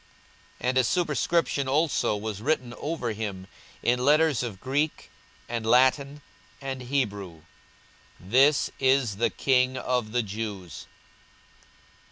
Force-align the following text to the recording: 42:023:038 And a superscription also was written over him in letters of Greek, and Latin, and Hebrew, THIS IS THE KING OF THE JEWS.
42:023:038 0.61 0.69
And 0.69 0.77
a 0.79 0.83
superscription 0.83 1.67
also 1.67 2.17
was 2.17 2.41
written 2.41 2.73
over 2.79 3.11
him 3.11 3.45
in 3.83 4.03
letters 4.03 4.41
of 4.41 4.59
Greek, 4.59 5.11
and 5.47 5.63
Latin, 5.63 6.23
and 6.59 6.81
Hebrew, 6.81 7.43
THIS 8.19 8.71
IS 8.79 9.17
THE 9.17 9.29
KING 9.29 9.77
OF 9.77 10.11
THE 10.11 10.23
JEWS. 10.23 10.87